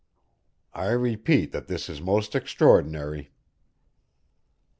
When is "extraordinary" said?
2.33-3.31